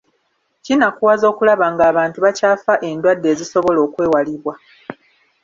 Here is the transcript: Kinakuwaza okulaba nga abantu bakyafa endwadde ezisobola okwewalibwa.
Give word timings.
Kinakuwaza 0.63 1.25
okulaba 1.31 1.65
nga 1.73 1.83
abantu 1.91 2.17
bakyafa 2.25 2.73
endwadde 2.89 3.27
ezisobola 3.33 3.79
okwewalibwa. 3.87 4.53